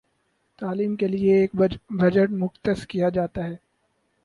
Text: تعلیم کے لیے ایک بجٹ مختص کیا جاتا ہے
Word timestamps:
تعلیم 0.59 0.95
کے 0.95 1.07
لیے 1.07 1.35
ایک 1.35 1.55
بجٹ 1.91 2.31
مختص 2.33 2.85
کیا 2.87 3.09
جاتا 3.09 3.43
ہے 3.43 3.55